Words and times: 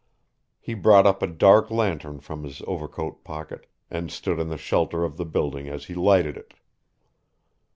He 0.59 0.73
brought 0.73 1.05
up 1.05 1.21
a 1.21 1.27
dark 1.27 1.69
lantern 1.69 2.21
from 2.21 2.43
his 2.43 2.63
overcoat 2.65 3.23
pocket, 3.23 3.67
and 3.91 4.09
stood 4.09 4.39
in 4.39 4.47
the 4.47 4.57
shelter 4.57 5.03
of 5.03 5.15
the 5.17 5.25
building 5.25 5.69
as 5.69 5.85
he 5.85 5.93
lighted 5.93 6.35
it. 6.37 6.55